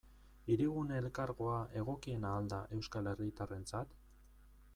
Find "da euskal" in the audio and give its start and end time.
2.55-3.11